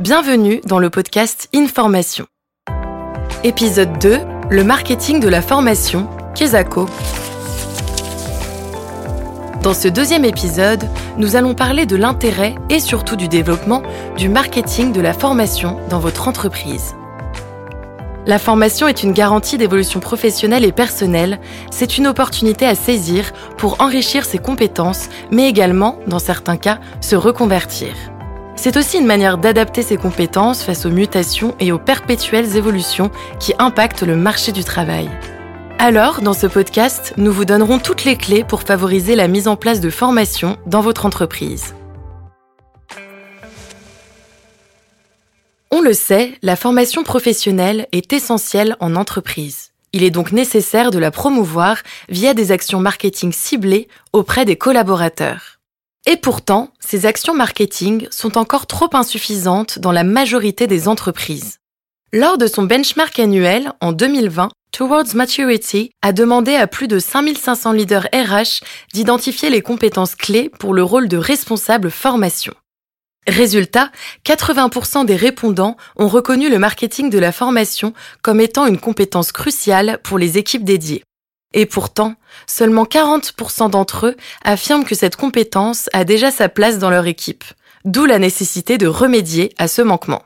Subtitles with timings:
[0.00, 2.26] Bienvenue dans le podcast Information.
[3.44, 4.18] Épisode 2,
[4.50, 6.86] le marketing de la formation, Kesako.
[9.62, 13.82] Dans ce deuxième épisode, nous allons parler de l'intérêt et surtout du développement
[14.16, 16.94] du marketing de la formation dans votre entreprise.
[18.24, 21.40] La formation est une garantie d'évolution professionnelle et personnelle.
[21.72, 23.32] C'est une opportunité à saisir
[23.62, 27.94] pour enrichir ses compétences, mais également, dans certains cas, se reconvertir.
[28.56, 33.54] C'est aussi une manière d'adapter ses compétences face aux mutations et aux perpétuelles évolutions qui
[33.60, 35.08] impactent le marché du travail.
[35.78, 39.54] Alors, dans ce podcast, nous vous donnerons toutes les clés pour favoriser la mise en
[39.54, 41.76] place de formations dans votre entreprise.
[45.70, 49.71] On le sait, la formation professionnelle est essentielle en entreprise.
[49.92, 51.78] Il est donc nécessaire de la promouvoir
[52.08, 55.58] via des actions marketing ciblées auprès des collaborateurs.
[56.06, 61.58] Et pourtant, ces actions marketing sont encore trop insuffisantes dans la majorité des entreprises.
[62.12, 67.72] Lors de son benchmark annuel en 2020, Towards Maturity a demandé à plus de 5500
[67.72, 72.54] leaders RH d'identifier les compétences clés pour le rôle de responsable formation.
[73.28, 73.92] Résultat,
[74.24, 80.00] 80% des répondants ont reconnu le marketing de la formation comme étant une compétence cruciale
[80.02, 81.04] pour les équipes dédiées.
[81.54, 82.14] Et pourtant,
[82.46, 87.44] seulement 40% d'entre eux affirment que cette compétence a déjà sa place dans leur équipe,
[87.84, 90.22] d'où la nécessité de remédier à ce manquement.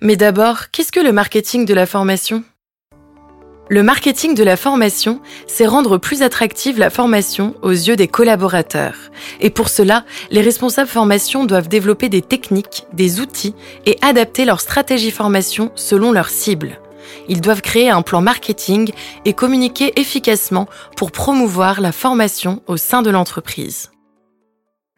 [0.00, 2.42] Mais d'abord, qu'est-ce que le marketing de la formation?
[3.72, 8.96] Le marketing de la formation, c'est rendre plus attractive la formation aux yeux des collaborateurs.
[9.40, 13.54] Et pour cela, les responsables formation doivent développer des techniques, des outils
[13.86, 16.80] et adapter leur stratégie formation selon leur cible
[17.28, 18.92] ils doivent créer un plan marketing
[19.24, 23.90] et communiquer efficacement pour promouvoir la formation au sein de l'entreprise.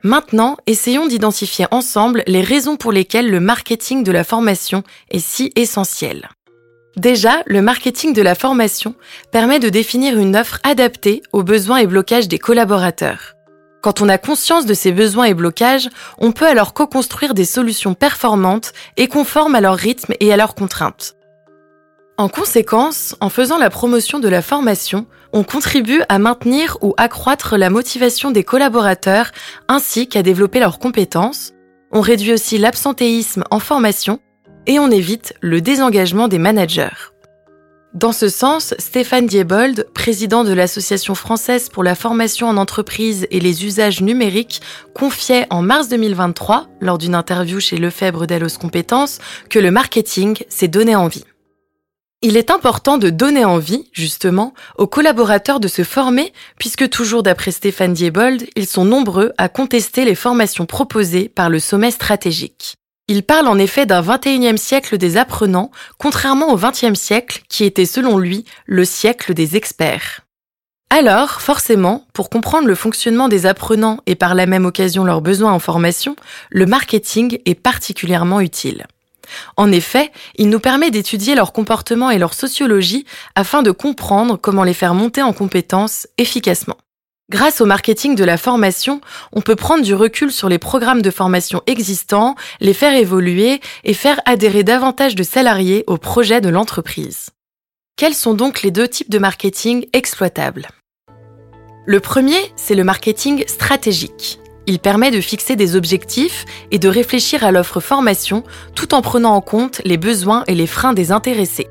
[0.02, 5.52] Maintenant, essayons d'identifier ensemble les raisons pour lesquelles le marketing de la formation est si
[5.56, 6.28] essentiel.
[6.97, 8.95] Déjà, le marketing de la formation
[9.30, 13.35] permet de définir une offre adaptée aux besoins et blocages des collaborateurs.
[13.83, 15.89] Quand on a conscience de ces besoins et blocages,
[16.19, 20.55] on peut alors co-construire des solutions performantes et conformes à leur rythme et à leurs
[20.55, 21.17] contraintes.
[22.19, 27.57] En conséquence, en faisant la promotion de la formation, on contribue à maintenir ou accroître
[27.57, 29.33] la motivation des collaborateurs
[29.67, 31.53] ainsi qu'à développer leurs compétences.
[31.91, 34.20] On réduit aussi l'absentéisme en formation
[34.67, 37.12] et on évite le désengagement des managers.
[37.95, 43.39] Dans ce sens, Stéphane Diebold, président de l'Association française pour la formation en entreprise et
[43.39, 44.62] les usages numériques,
[44.95, 49.18] confiait en mars 2023, lors d'une interview chez Lefebvre Dallos Compétences,
[49.50, 51.24] que le marketing s'est donné envie.
[52.23, 57.50] Il est important de donner envie, justement, aux collaborateurs de se former, puisque toujours d'après
[57.50, 62.77] Stéphane Diebold, ils sont nombreux à contester les formations proposées par le sommet stratégique.
[63.08, 67.85] Il parle en effet d'un 21e siècle des apprenants, contrairement au 20e siècle, qui était
[67.85, 70.20] selon lui le siècle des experts.
[70.89, 75.52] Alors, forcément, pour comprendre le fonctionnement des apprenants et par la même occasion leurs besoins
[75.52, 76.17] en formation,
[76.51, 78.86] le marketing est particulièrement utile.
[79.57, 84.64] En effet, il nous permet d'étudier leur comportement et leur sociologie afin de comprendre comment
[84.64, 86.77] les faire monter en compétences efficacement.
[87.30, 89.00] Grâce au marketing de la formation,
[89.33, 93.94] on peut prendre du recul sur les programmes de formation existants, les faire évoluer et
[93.94, 97.30] faire adhérer davantage de salariés au projet de l'entreprise.
[97.96, 100.68] Quels sont donc les deux types de marketing exploitables?
[101.86, 104.38] Le premier, c'est le marketing stratégique.
[104.66, 108.44] Il permet de fixer des objectifs et de réfléchir à l'offre formation
[108.74, 111.68] tout en prenant en compte les besoins et les freins des intéressés.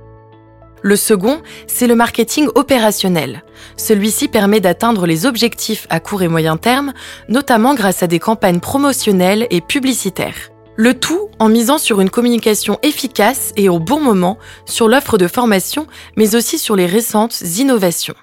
[0.84, 3.44] Le second, c'est le marketing opérationnel.
[3.78, 6.94] Celui-ci permet d'atteindre les objectifs à court et moyen terme,
[7.30, 10.50] notamment grâce à des campagnes promotionnelles et publicitaires.
[10.76, 15.28] Le tout en misant sur une communication efficace et au bon moment sur l'offre de
[15.28, 15.86] formation,
[16.18, 18.16] mais aussi sur les récentes innovations.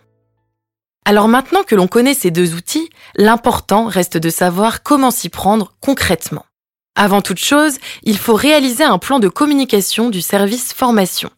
[1.05, 5.73] Alors maintenant que l'on connaît ces deux outils, l'important reste de savoir comment s'y prendre
[5.81, 6.44] concrètement.
[6.97, 11.31] Avant toute chose, il faut réaliser un plan de communication du service formation.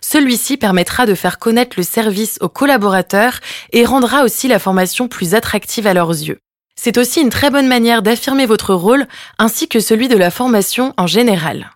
[0.00, 3.40] Celui-ci permettra de faire connaître le service aux collaborateurs
[3.72, 6.38] et rendra aussi la formation plus attractive à leurs yeux.
[6.80, 9.06] C'est aussi une très bonne manière d'affirmer votre rôle
[9.38, 11.72] ainsi que celui de la formation en général.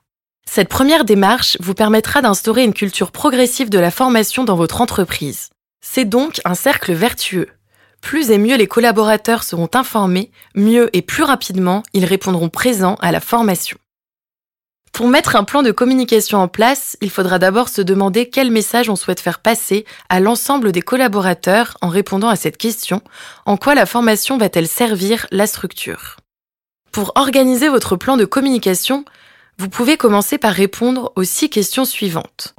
[0.48, 5.50] Cette première démarche vous permettra d'instaurer une culture progressive de la formation dans votre entreprise.
[5.80, 7.48] C'est donc un cercle vertueux.
[8.00, 13.12] Plus et mieux les collaborateurs seront informés, mieux et plus rapidement ils répondront présents à
[13.12, 13.78] la formation.
[14.92, 18.90] Pour mettre un plan de communication en place, il faudra d'abord se demander quel message
[18.90, 23.00] on souhaite faire passer à l'ensemble des collaborateurs en répondant à cette question,
[23.46, 26.18] en quoi la formation va-t-elle servir la structure?
[26.92, 29.06] Pour organiser votre plan de communication,
[29.56, 32.54] vous pouvez commencer par répondre aux six questions suivantes.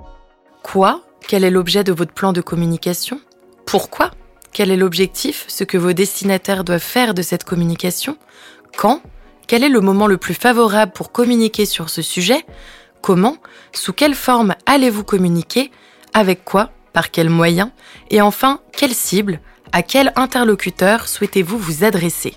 [0.63, 1.03] Quoi?
[1.27, 3.21] Quel est l'objet de votre plan de communication?
[3.67, 4.09] Pourquoi?
[4.51, 8.17] Quel est l'objectif, ce que vos destinataires doivent faire de cette communication?
[8.75, 9.03] Quand?
[9.47, 12.45] Quel est le moment le plus favorable pour communiquer sur ce sujet?
[13.01, 13.37] Comment?
[13.73, 15.71] Sous quelle forme allez-vous communiquer?
[16.13, 16.71] Avec quoi?
[16.93, 17.69] Par quels moyens?
[18.09, 19.39] Et enfin, quelle cible?
[19.71, 22.35] À quel interlocuteur souhaitez-vous vous adresser?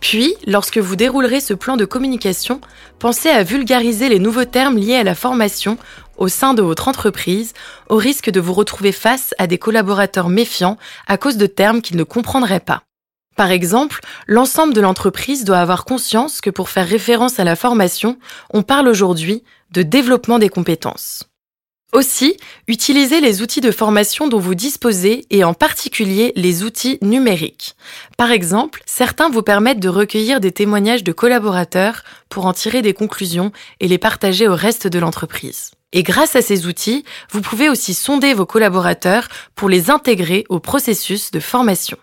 [0.00, 2.60] Puis, lorsque vous déroulerez ce plan de communication,
[2.98, 5.78] pensez à vulgariser les nouveaux termes liés à la formation
[6.16, 7.54] au sein de votre entreprise,
[7.88, 11.96] au risque de vous retrouver face à des collaborateurs méfiants à cause de termes qu'ils
[11.96, 12.82] ne comprendraient pas.
[13.36, 18.18] Par exemple, l'ensemble de l'entreprise doit avoir conscience que pour faire référence à la formation,
[18.50, 21.24] on parle aujourd'hui de développement des compétences.
[21.92, 22.36] Aussi,
[22.66, 27.76] utilisez les outils de formation dont vous disposez et en particulier les outils numériques.
[28.18, 32.92] Par exemple, certains vous permettent de recueillir des témoignages de collaborateurs pour en tirer des
[32.92, 35.70] conclusions et les partager au reste de l'entreprise.
[35.92, 40.58] Et grâce à ces outils, vous pouvez aussi sonder vos collaborateurs pour les intégrer au
[40.58, 41.96] processus de formation.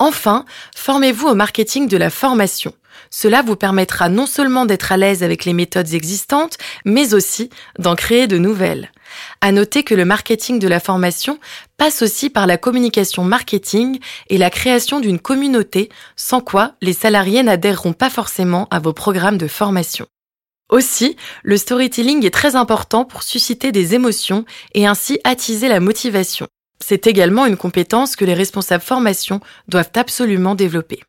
[0.00, 2.72] Enfin, formez-vous au marketing de la formation.
[3.10, 6.56] Cela vous permettra non seulement d'être à l'aise avec les méthodes existantes,
[6.86, 8.92] mais aussi d'en créer de nouvelles.
[9.42, 11.38] À noter que le marketing de la formation
[11.76, 13.98] passe aussi par la communication marketing
[14.30, 19.38] et la création d'une communauté, sans quoi les salariés n'adhéreront pas forcément à vos programmes
[19.38, 20.06] de formation.
[20.70, 26.46] Aussi, le storytelling est très important pour susciter des émotions et ainsi attiser la motivation.
[26.82, 31.02] C'est également une compétence que les responsables formation doivent absolument développer.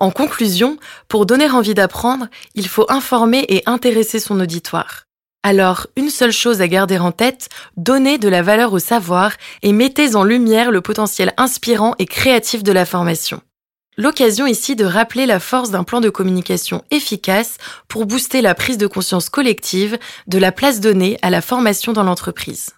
[0.00, 0.78] En conclusion,
[1.08, 5.04] pour donner envie d'apprendre, il faut informer et intéresser son auditoire.
[5.42, 9.32] Alors, une seule chose à garder en tête, donnez de la valeur au savoir
[9.62, 13.40] et mettez en lumière le potentiel inspirant et créatif de la formation.
[13.96, 17.58] L'occasion ici de rappeler la force d'un plan de communication efficace
[17.88, 22.04] pour booster la prise de conscience collective de la place donnée à la formation dans
[22.04, 22.77] l'entreprise.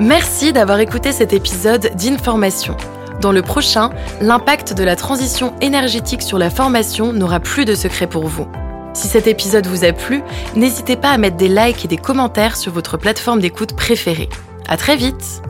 [0.00, 2.76] Merci d'avoir écouté cet épisode d'Information.
[3.20, 3.90] Dans le prochain,
[4.20, 8.48] l'impact de la transition énergétique sur la formation n'aura plus de secret pour vous.
[8.94, 10.22] Si cet épisode vous a plu,
[10.56, 14.28] n'hésitez pas à mettre des likes et des commentaires sur votre plateforme d'écoute préférée.
[14.68, 15.42] À très vite!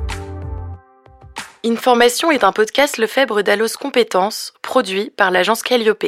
[1.65, 6.06] Information est un podcast Lefebvre d'Allos Compétences, produit par l'agence Calliope.